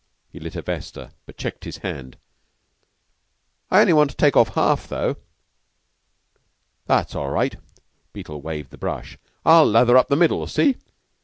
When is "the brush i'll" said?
8.71-9.67